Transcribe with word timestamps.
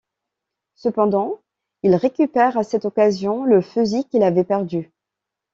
Cependant, 0.73 1.41
il 1.83 1.93
récupère 1.93 2.57
à 2.57 2.63
cette 2.63 2.85
occasion 2.85 3.43
le 3.45 3.61
fusil 3.61 4.03
qu'il 4.05 4.23
avait 4.23 4.43
perdu. 4.43 4.91